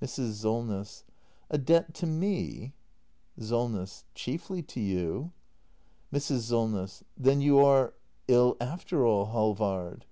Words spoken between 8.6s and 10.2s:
after all, Halvard.